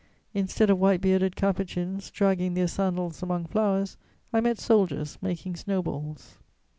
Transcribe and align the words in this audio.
Instead 0.33 0.71
of 0.71 0.79
white 0.79 0.99
bearded 0.99 1.35
Capuchins 1.35 2.09
dragging 2.09 2.55
their 2.55 2.65
sandals 2.67 3.21
among 3.21 3.45
flowers, 3.45 3.97
I 4.33 4.41
met 4.41 4.57
soldiers 4.57 5.19
making 5.21 5.57
snow 5.57 5.83
balls. 5.83 6.39